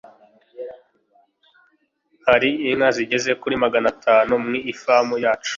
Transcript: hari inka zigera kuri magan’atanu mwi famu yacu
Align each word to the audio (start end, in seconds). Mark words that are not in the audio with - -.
hari 2.27 2.49
inka 2.69 2.89
zigera 2.95 3.31
kuri 3.41 3.55
magan’atanu 3.63 4.33
mwi 4.45 4.61
famu 4.81 5.15
yacu 5.23 5.49